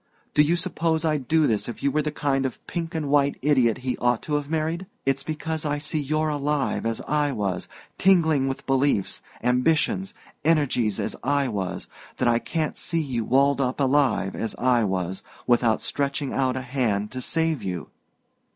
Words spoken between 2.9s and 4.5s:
and white idiot he ought to have